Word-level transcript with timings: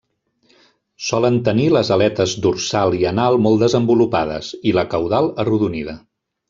Solen 1.09 1.37
tenir 1.49 1.67
les 1.75 1.91
aletes 1.97 2.35
dorsal 2.47 2.99
i 3.03 3.05
anal 3.13 3.39
molt 3.47 3.65
desenvolupades, 3.67 4.53
i 4.73 4.79
la 4.81 4.91
caudal 4.97 5.35
arrodonida. 5.45 6.01